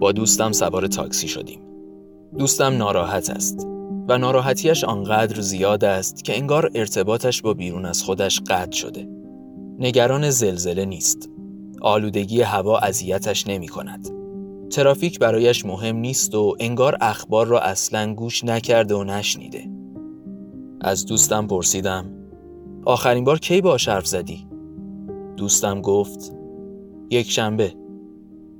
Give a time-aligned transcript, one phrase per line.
[0.00, 1.60] با دوستم سوار تاکسی شدیم.
[2.38, 3.66] دوستم ناراحت است
[4.08, 9.08] و ناراحتیش آنقدر زیاد است که انگار ارتباطش با بیرون از خودش قطع شده.
[9.78, 11.28] نگران زلزله نیست.
[11.82, 14.08] آلودگی هوا اذیتش نمی کند.
[14.70, 19.70] ترافیک برایش مهم نیست و انگار اخبار را اصلا گوش نکرده و نشنیده.
[20.80, 22.10] از دوستم پرسیدم
[22.84, 24.46] آخرین بار کی با حرف زدی؟
[25.36, 26.32] دوستم گفت
[27.10, 27.79] یک شنبه.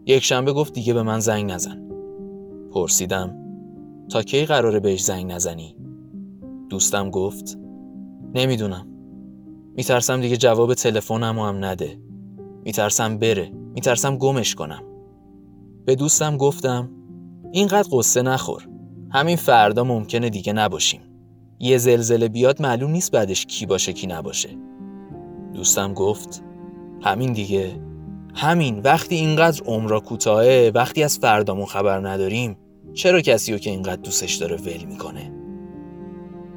[0.07, 1.89] یک شنبه گفت دیگه به من زنگ نزن.
[2.73, 3.37] پرسیدم
[4.11, 5.77] تا کی قراره بهش زنگ نزنی؟
[6.69, 7.59] دوستم گفت
[8.35, 8.87] نمی‌دونم.
[9.77, 11.99] میترسم دیگه جواب تلفنم هم نده.
[12.65, 13.53] میترسم بره.
[13.75, 14.83] میترسم گمش کنم.
[15.85, 16.91] به دوستم گفتم
[17.53, 18.69] اینقدر قصه نخور.
[19.11, 21.01] همین فردا ممکنه دیگه نباشیم.
[21.61, 24.49] یه زلزله بیاد معلوم نیست بعدش کی باشه کی نباشه.
[25.55, 26.43] دوستم گفت
[27.03, 27.90] همین دیگه.
[28.35, 32.57] همین وقتی اینقدر عمرا کوتاهه وقتی از فردامون خبر نداریم
[32.95, 35.33] چرا کسی رو که اینقدر دوستش داره ول می‌کنه؟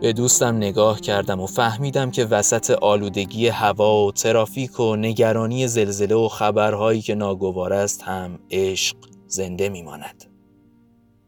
[0.02, 6.16] به دوستم نگاه کردم و فهمیدم که وسط آلودگی هوا و ترافیک و نگرانی زلزله
[6.16, 10.26] و خبرهایی که ناگوار است هم عشق زنده میماند.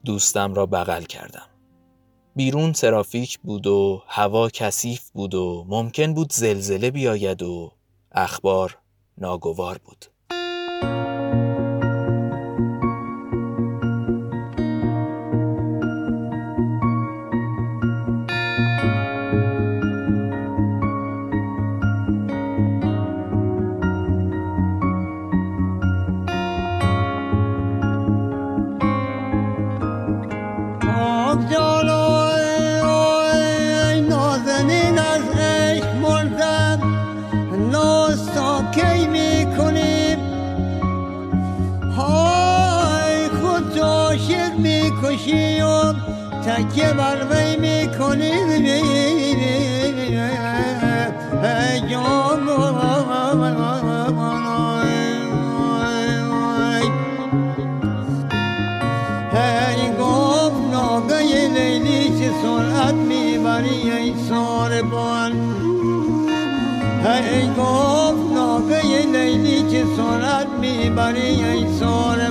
[0.05, 1.47] دوستم را بغل کردم.
[2.35, 7.71] بیرون ترافیک بود و هوا کثیف بود و ممکن بود زلزله بیاید و
[8.11, 8.77] اخبار
[9.17, 10.05] ناگوار بود.
[30.87, 32.04] Oh, yo lo
[46.45, 48.65] تکیه بر وی می‌کنی می‌بری
[67.05, 72.24] ای گفت ناگه لیلی چه سرعت می‌بری ای ساربان